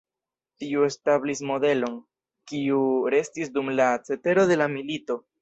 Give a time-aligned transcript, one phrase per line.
[0.61, 1.99] Tio establis modelon,
[2.53, 2.81] kiu
[3.17, 5.21] restis dum la cetero de la milito.